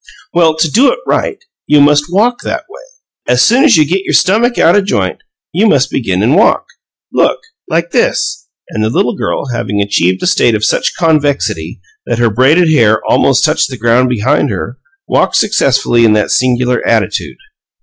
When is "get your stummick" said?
3.85-4.57